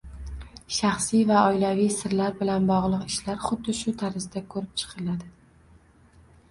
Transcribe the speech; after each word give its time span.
Shaxsiy 0.77 1.25
va 1.31 1.43
oilaviy 1.49 1.91
sirlar 1.97 2.33
bilan 2.41 2.65
bog'liq 2.73 3.05
ishlar 3.15 3.39
xuddi 3.45 3.77
shu 3.83 3.95
tarzda 4.05 4.45
ko'rib 4.57 4.75
chiqiladi 4.83 5.31